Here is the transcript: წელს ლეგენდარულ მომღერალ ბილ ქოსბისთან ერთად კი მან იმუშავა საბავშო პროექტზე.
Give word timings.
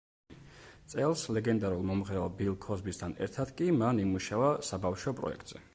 წელს 0.93 1.25
ლეგენდარულ 1.37 1.85
მომღერალ 1.91 2.33
ბილ 2.41 2.57
ქოსბისთან 2.67 3.15
ერთად 3.27 3.53
კი 3.61 3.69
მან 3.83 4.05
იმუშავა 4.07 4.51
საბავშო 4.73 5.19
პროექტზე. 5.21 5.69